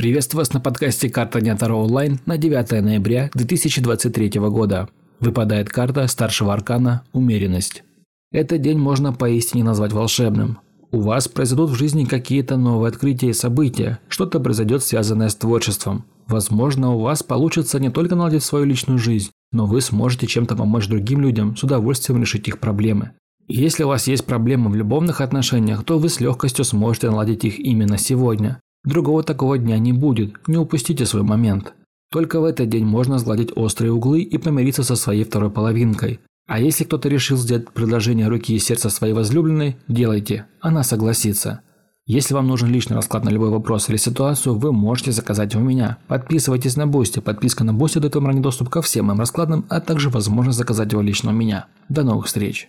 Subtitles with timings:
[0.00, 4.88] Приветствую вас на подкасте «Карта дня Таро онлайн» на 9 ноября 2023 года.
[5.20, 7.84] Выпадает карта старшего аркана «Умеренность».
[8.32, 10.56] Этот день можно поистине назвать волшебным.
[10.90, 16.06] У вас произойдут в жизни какие-то новые открытия и события, что-то произойдет связанное с творчеством.
[16.26, 20.88] Возможно, у вас получится не только наладить свою личную жизнь, но вы сможете чем-то помочь
[20.88, 23.10] другим людям, с удовольствием решить их проблемы.
[23.48, 27.58] Если у вас есть проблемы в любовных отношениях, то вы с легкостью сможете наладить их
[27.58, 28.62] именно сегодня.
[28.84, 31.74] Другого такого дня не будет, не упустите свой момент.
[32.10, 36.20] Только в этот день можно сгладить острые углы и помириться со своей второй половинкой.
[36.48, 41.60] А если кто-то решил сделать предложение руки и сердца своей возлюбленной, делайте, она согласится.
[42.06, 45.98] Если вам нужен личный расклад на любой вопрос или ситуацию, вы можете заказать у меня.
[46.08, 47.20] Подписывайтесь на Бусти.
[47.20, 50.90] Подписка на Бусти дает вам ранний доступ ко всем моим раскладам, а также возможность заказать
[50.90, 51.66] его лично у меня.
[51.88, 52.68] До новых встреч!